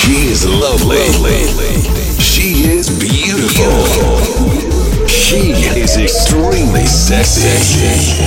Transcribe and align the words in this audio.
She 0.00 0.28
is 0.30 0.46
lovely. 0.46 1.04
She 2.20 2.68
is 2.70 2.88
beautiful. 2.88 3.76
She 5.06 5.52
is 5.76 5.96
extremely 5.96 6.86
sexy. 6.86 8.22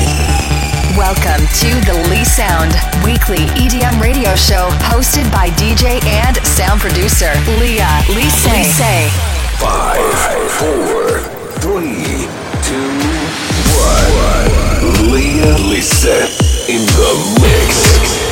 Welcome 0.98 1.46
to 1.62 1.70
the 1.88 1.94
Lee 2.10 2.26
Sound 2.26 2.74
Weekly 3.04 3.46
EDM 3.58 4.00
Radio 4.02 4.36
Show, 4.36 4.70
hosted 4.92 5.32
by 5.32 5.50
DJ 5.52 6.04
and 6.04 6.38
sound 6.46 6.82
producer 6.82 7.32
Leah 7.60 8.04
Lise. 8.10 8.78
Five, 9.58 10.14
four, 10.60 11.20
three, 11.62 12.28
two, 12.68 13.00
one. 13.80 15.12
Leah 15.12 15.58
Lise 15.68 16.06
in 16.70 16.86
the 16.86 17.40
mix. 17.42 18.31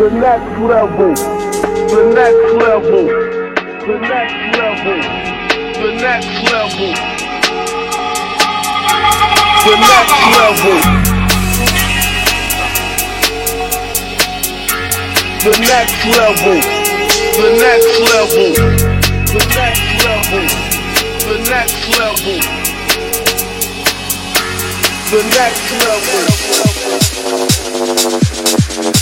The 0.00 0.08
next 0.08 0.58
level, 0.60 1.12
the 1.12 2.02
next 2.14 2.52
level, 2.56 3.04
the 3.84 3.98
next 4.00 4.56
level, 4.56 4.96
the 5.76 5.90
next 6.00 6.40
level, 6.50 6.92
the 9.60 9.74
next 9.76 10.16
level, 10.40 10.78
the 15.44 15.52
next 15.68 16.00
level, 16.16 16.56
the 17.36 17.48
next 17.60 17.92
level, 18.08 18.52
the 19.26 19.44
next 19.52 19.84
level, 20.06 20.40
the 21.28 21.36
next 21.50 21.82
level, 21.98 22.40
the 25.10 25.20
next 25.36 25.68
level. 28.88 28.99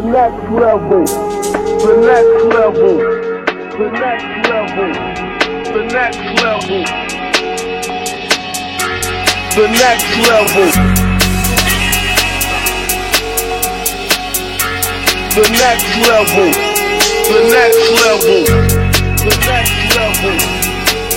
Next 0.00 0.48
level, 0.50 1.04
the 1.04 1.96
next 2.00 2.44
level, 2.54 2.96
the 3.76 3.90
next 3.92 4.48
level, 4.48 4.88
the 5.70 5.82
next 5.92 6.16
level, 6.40 6.80
the 9.52 9.66
next 9.68 10.16
level, 10.28 10.68
the 15.34 15.44
next 15.60 15.92
level, 16.08 16.48
the 17.28 17.40
next 17.52 17.84
level, 18.00 18.40
the 19.20 19.34
next 19.44 19.76
level, 19.92 20.36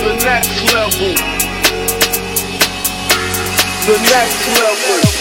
the 0.04 0.12
next 0.22 0.52
level, 0.74 1.14
the 3.86 3.96
next 4.12 4.44
level. 4.60 5.16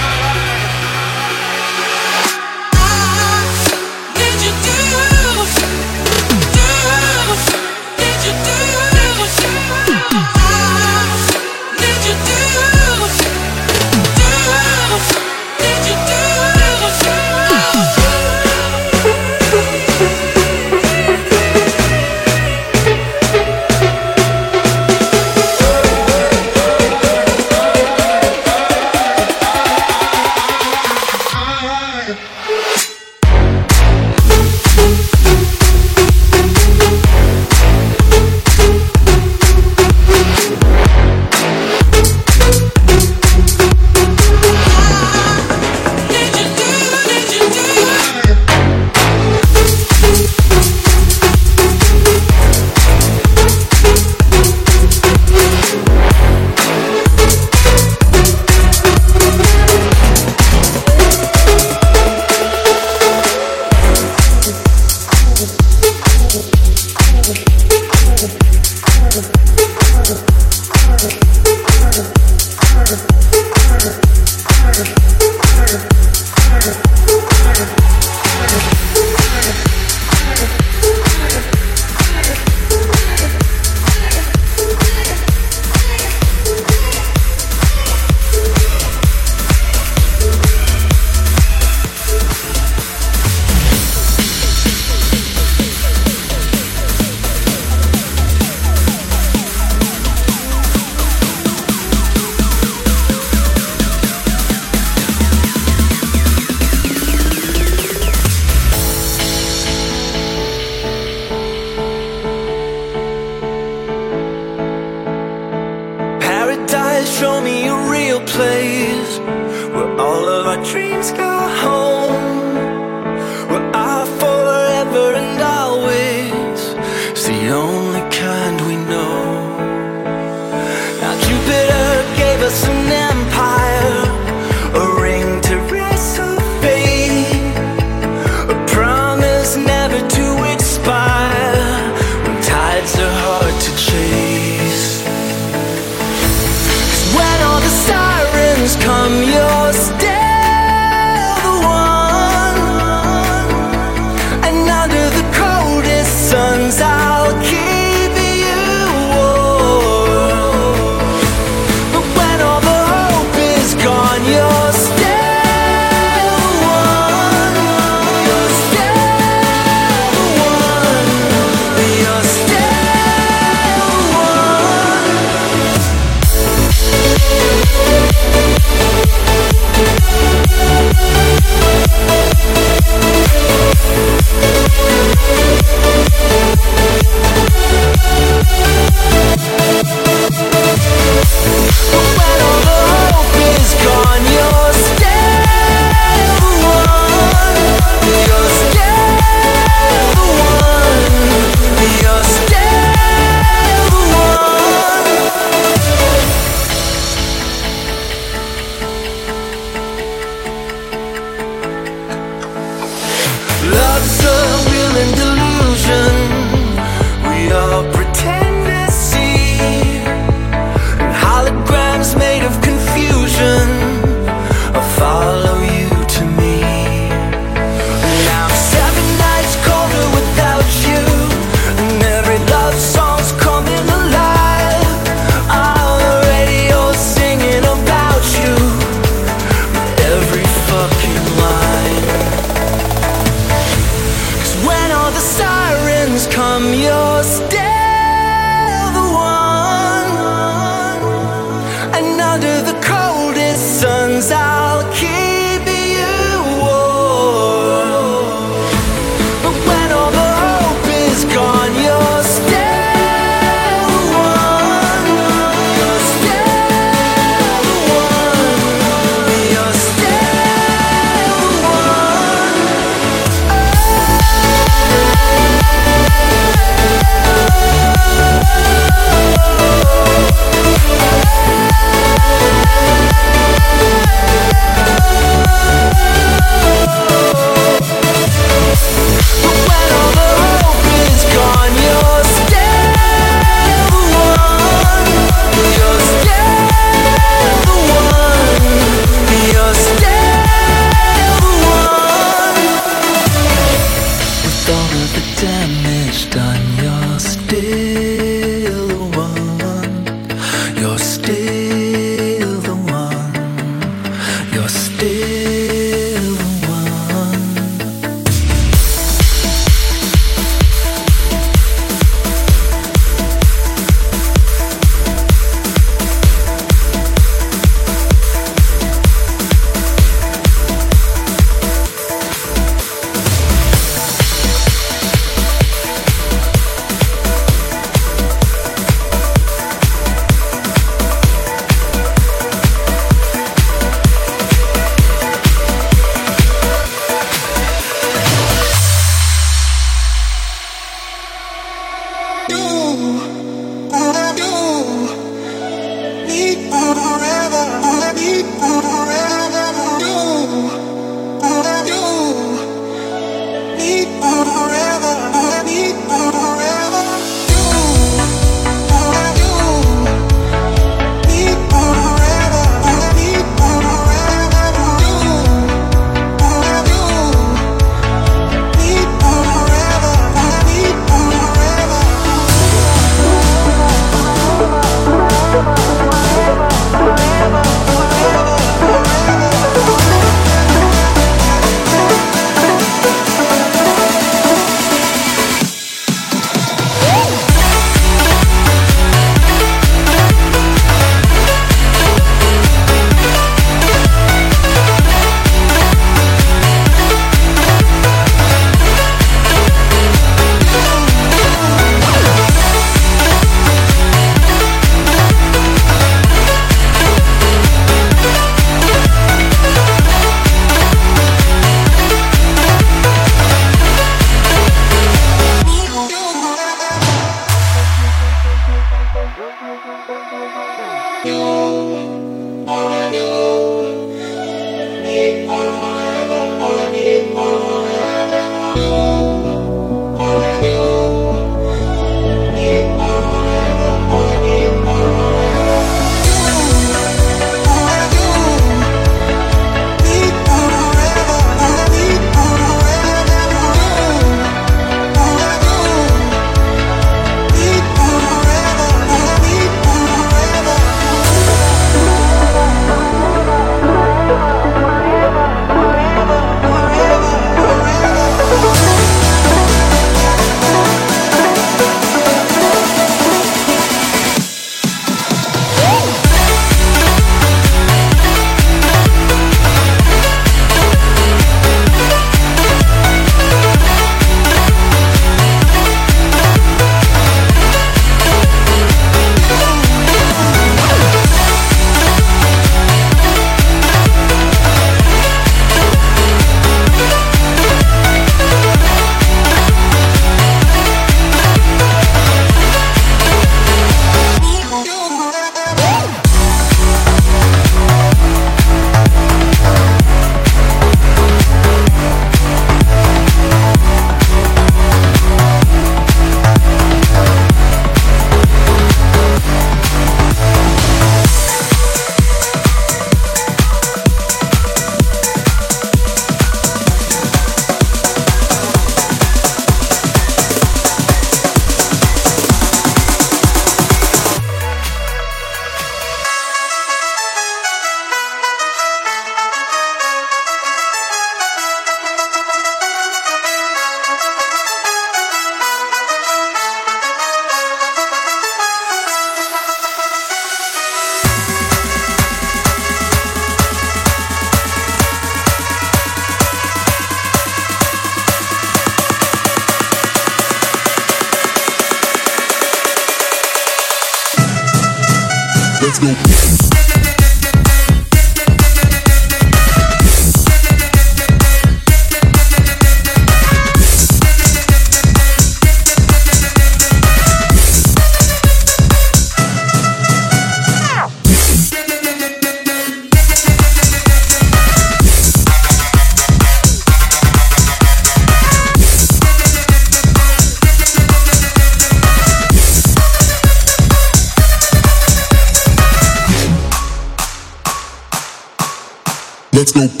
Let's 599.61 599.73
go. 599.73 600.00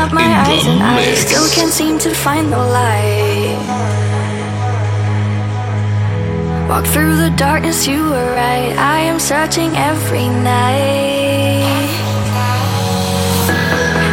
out 0.00 0.12
my 0.14 0.30
eyes 0.44 0.66
and 0.66 0.82
I 0.82 1.14
still 1.14 1.46
can't 1.54 1.70
seem 1.70 1.98
to 1.98 2.10
find 2.14 2.50
the 2.50 2.62
light. 2.78 3.60
Walk 6.68 6.86
through 6.86 7.16
the 7.24 7.30
darkness, 7.36 7.86
you 7.86 8.00
were 8.12 8.30
right. 8.44 8.72
I 8.96 9.00
am 9.10 9.18
searching 9.18 9.70
every 9.90 10.28
night. 10.52 11.90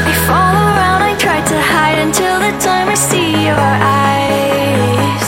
I 0.09 0.13
fall 0.27 0.55
around, 0.71 1.01
I 1.09 1.13
try 1.25 1.39
to 1.51 1.57
hide 1.73 1.99
until 2.05 2.35
the 2.45 2.53
time 2.67 2.87
I 2.95 2.97
see 3.09 3.29
your 3.49 3.69
eyes. 4.03 5.27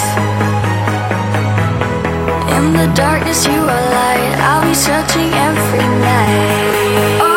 In 2.55 2.65
the 2.79 2.87
darkness, 3.03 3.45
you 3.45 3.59
are 3.75 3.85
light. 3.99 4.33
I'll 4.47 4.65
be 4.67 4.75
searching 4.87 5.31
every 5.47 5.87
night. 6.09 7.28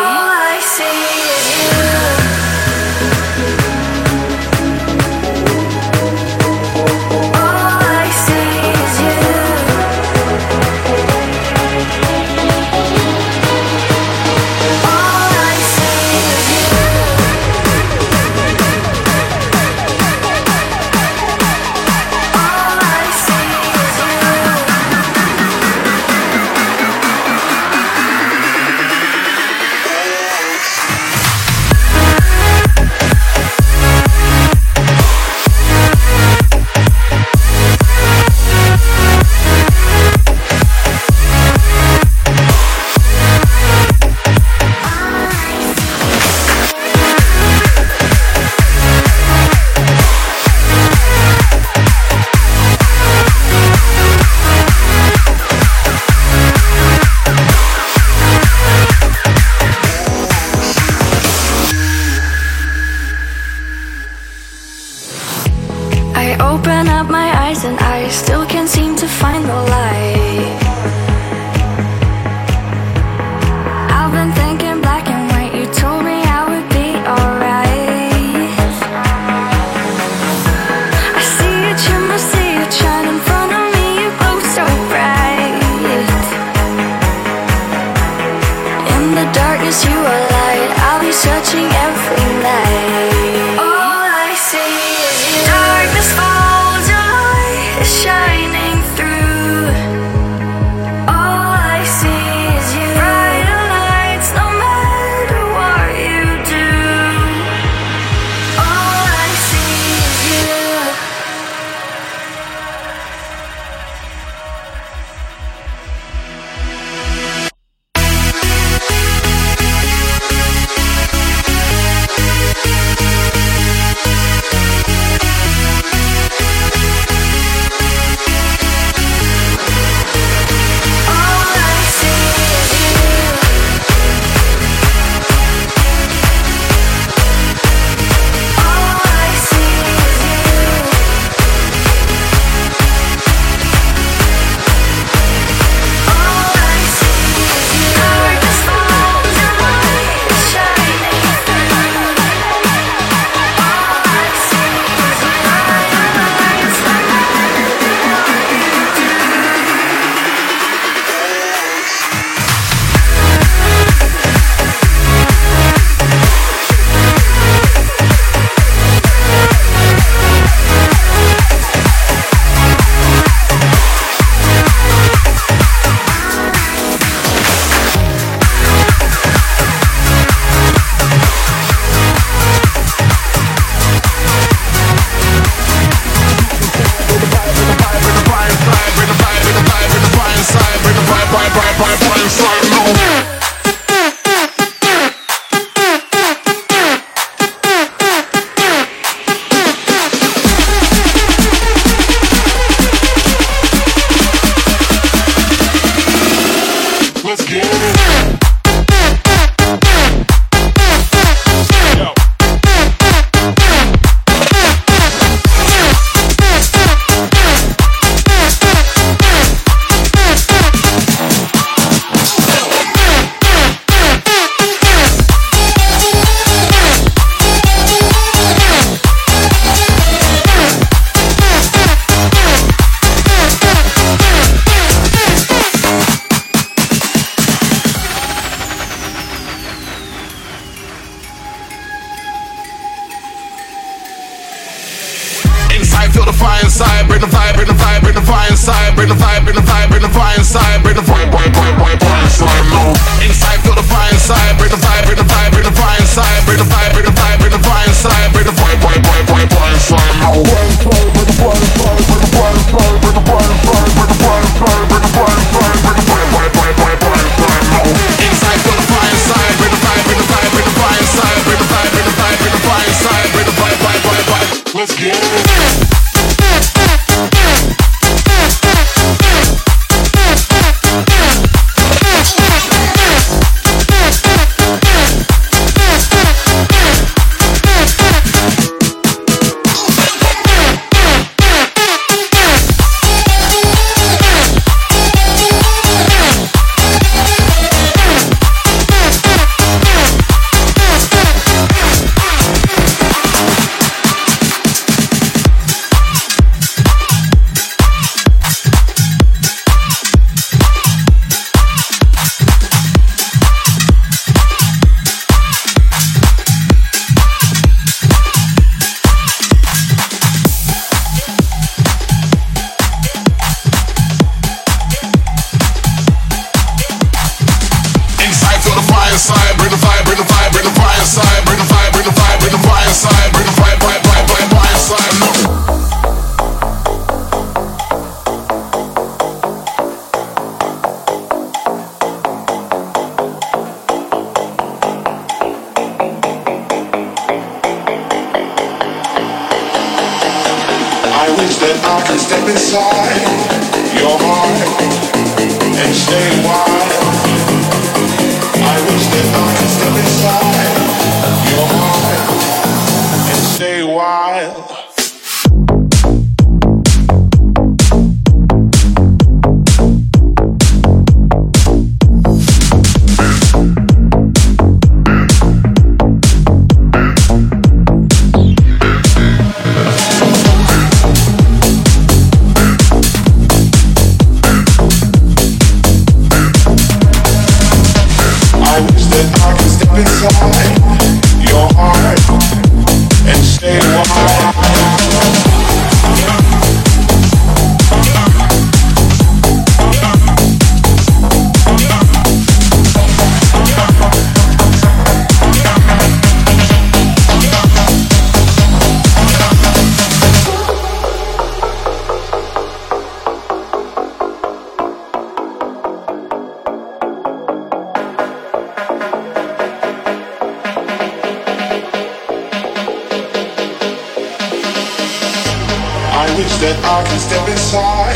that 426.63 426.79
I 426.87 427.03
can 427.03 427.19
step 427.19 427.43
inside 427.51 428.15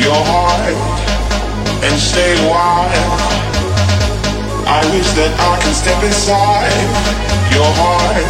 your 0.00 0.16
heart 0.16 0.72
and 1.84 1.94
stay 2.00 2.32
wild. 2.48 2.96
I 4.64 4.80
wish 4.88 5.04
that 5.20 5.28
I 5.36 5.52
can 5.60 5.74
step 5.76 6.00
inside 6.00 6.72
your 7.52 7.68
heart 7.76 8.24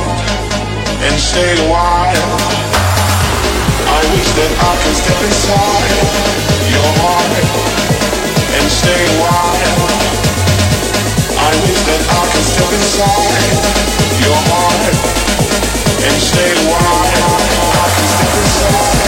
and 1.07 1.15
stay 1.23 1.55
wild. 1.71 2.19
I 3.87 4.01
wish 4.11 4.27
that 4.43 4.53
I 4.59 4.75
can 4.83 4.95
step 4.99 5.21
inside 5.23 6.03
your 6.75 6.91
heart 6.99 7.39
and 8.59 8.67
stay 8.67 9.05
wild. 9.23 9.87
I 11.39 11.51
wish 11.63 11.81
that 11.87 12.03
I 12.11 12.23
can 12.27 12.43
step 12.43 12.71
inside 12.75 13.55
your 14.19 14.41
heart 14.51 14.95
and 16.11 16.17
stay 16.27 16.53
wild. 16.67 17.23
I 17.79 17.87
can 17.87 18.07
step 18.19 18.35
inside. 18.35 19.08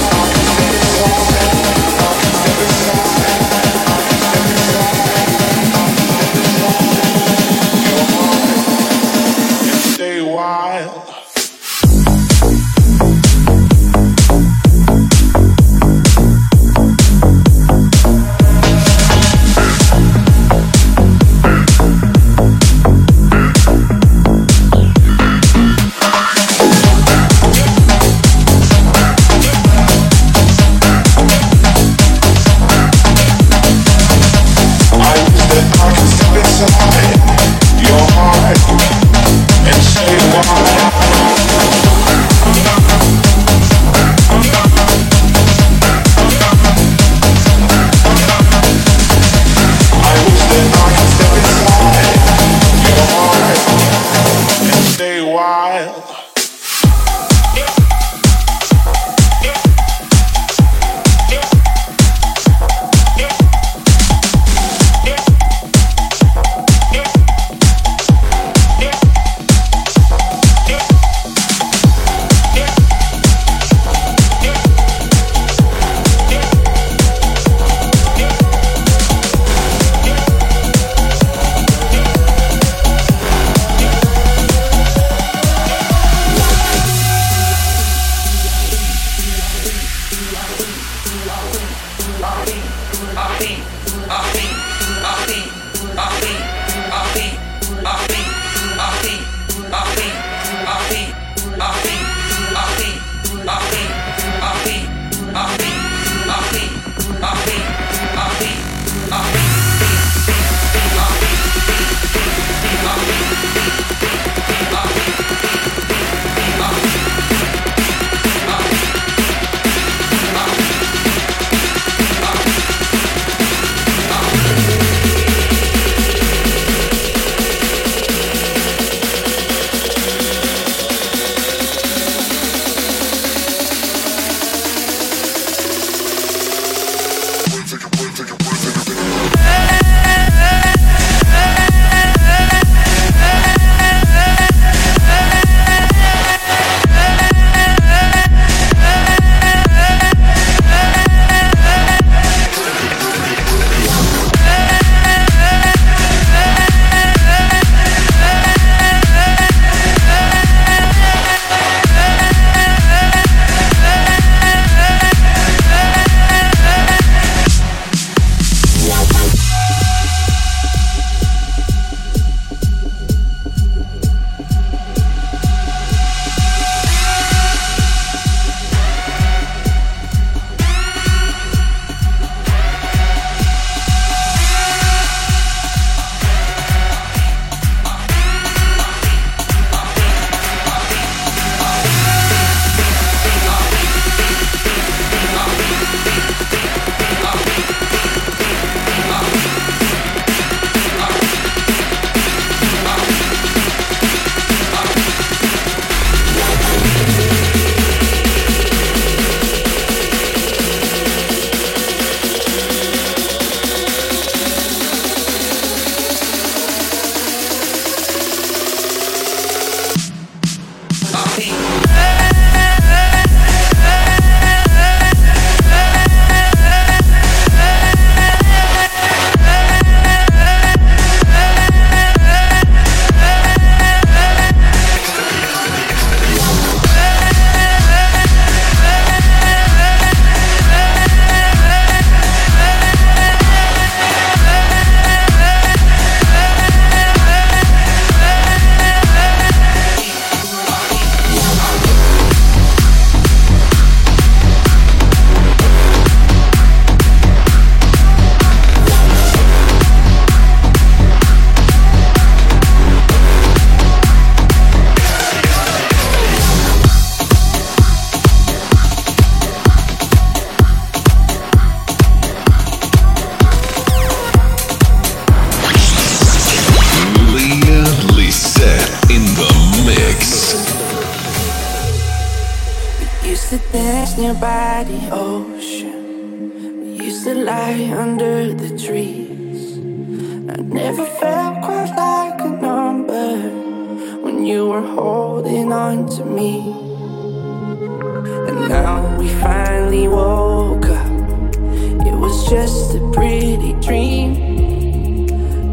just 302.91 303.03
a 303.03 303.11
pretty 303.11 303.73
dream. 303.73 304.35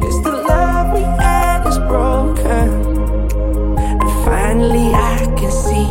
Cause 0.01 0.23
the 0.23 0.31
love 0.31 0.95
we 0.95 1.01
had 1.01 1.67
is 1.67 1.79
broken. 1.79 2.69
And 3.79 4.25
finally 4.25 4.93
I 4.95 5.19
can 5.39 5.51
see. 5.51 5.89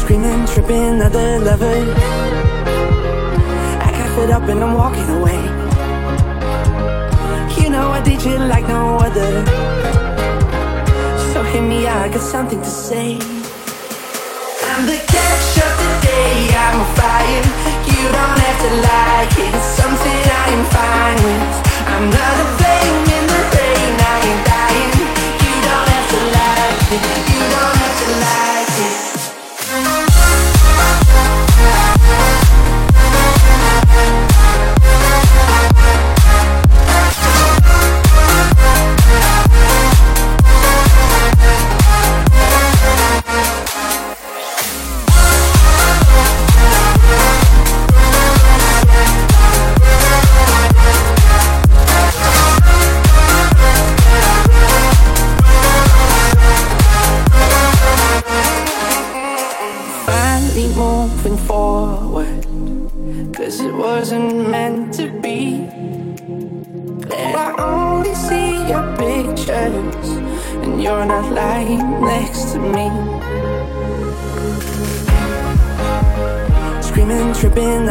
Screaming, 0.00 0.46
tripping, 0.46 1.00
other 1.02 1.38
lovers. 1.40 1.94
I 3.86 3.90
got 3.96 4.16
fed 4.16 4.30
up 4.30 4.42
and 4.48 4.62
I'm 4.62 4.74
walking 4.74 5.08
away. 5.18 5.40
You 7.62 7.70
know 7.70 7.90
I 7.90 8.02
did 8.04 8.22
you 8.22 8.38
like 8.38 8.66
no 8.68 8.96
other. 8.96 9.44
So 11.32 11.42
hit 11.42 11.62
me, 11.62 11.86
I 11.86 12.08
got 12.08 12.20
something 12.20 12.60
to 12.60 12.70
say. 12.70 13.39
I'm 20.50 20.64
fine 20.64 21.16
with. 21.24 21.52
I'm 21.86 22.10
not 22.10 22.34
a 22.40 22.46
flame 22.58 23.04
in 23.16 23.24
the 23.32 23.40
rain, 23.54 23.94
I 23.98 24.16
ain't 24.28 24.42
dying. 24.46 24.92
You 25.44 25.54
don't 25.66 25.88
have 25.88 26.08
to 26.10 27.39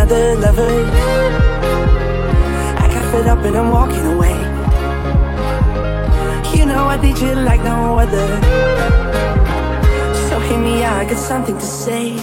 lovers. 0.10 0.89
I 2.82 2.88
got 2.91 3.12
fed 3.12 3.28
up 3.28 3.39
and 3.45 3.56
I'm 3.56 3.69
walking 3.69 4.06
away. 4.13 4.38
You 6.58 6.65
know 6.65 6.86
I 6.88 6.98
did 6.98 7.19
you 7.19 7.36
like 7.36 7.62
no 7.63 8.00
other. 8.00 8.28
So 10.28 10.39
hear 10.39 10.58
me 10.58 10.84
out, 10.84 10.98
I 10.98 11.06
got 11.06 11.17
something 11.19 11.58
to 11.58 11.65
say. 11.65 12.13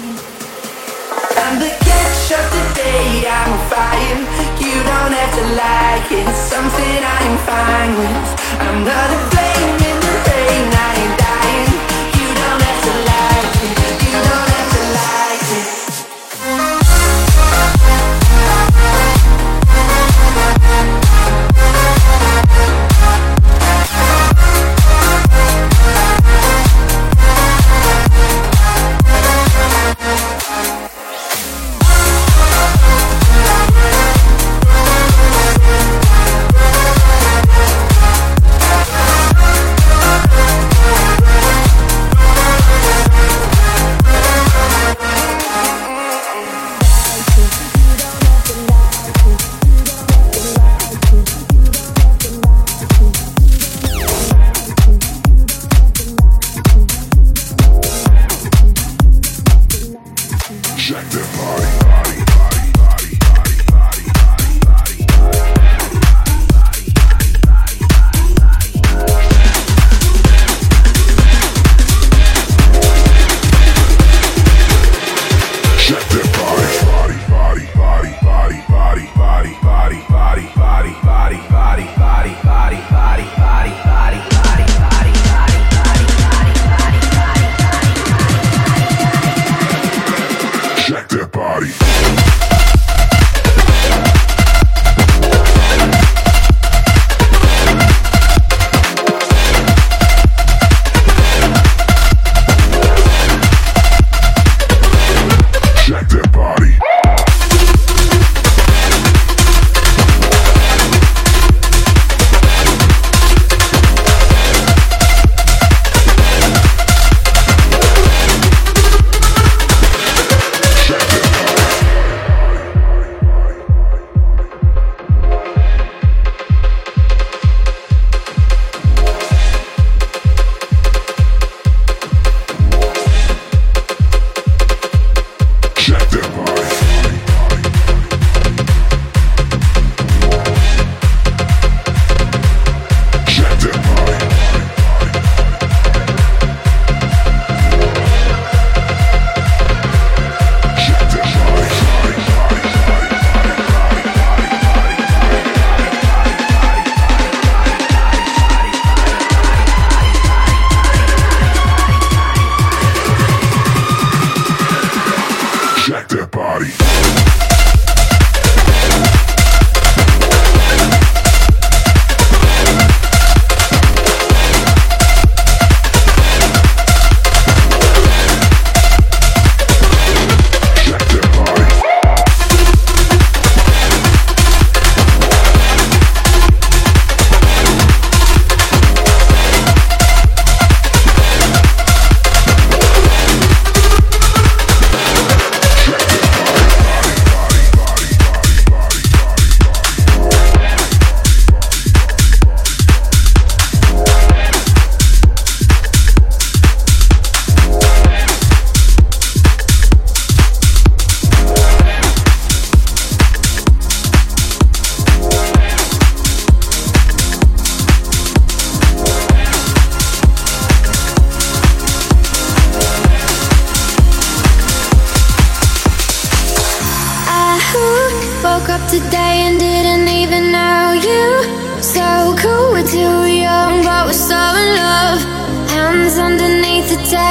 I'm 1.42 1.60
the 1.60 1.70
catch 1.86 2.32
of 2.32 2.46
the 2.54 2.64
day, 2.74 3.28
I'm 3.28 3.52
on 3.52 3.68
fire. 3.70 4.18
You 4.58 4.74
don't 4.90 5.14
have 5.20 5.34
to 5.38 5.44
like 5.54 6.10
it, 6.10 6.26
it's 6.28 6.38
something 6.38 6.98
I'm 7.14 7.38
fine 7.46 7.92
with. 7.98 8.60
I'm 8.66 8.84
not 8.84 9.10
a 9.10 9.35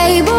table. 0.06 0.35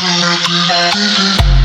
Thank 0.00 1.48
you. 1.48 1.57